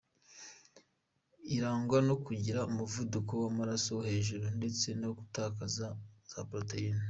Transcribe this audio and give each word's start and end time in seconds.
Irangwa 1.55 1.97
no 2.07 2.15
kugira 2.25 2.59
umuvuduko 2.71 3.31
w’amaraso 3.41 3.89
wo 3.97 4.01
hejuru 4.09 4.45
ndetse 4.57 4.87
no 5.01 5.09
gutakaza 5.17 5.87
za 6.31 6.39
Proteines. 6.49 6.99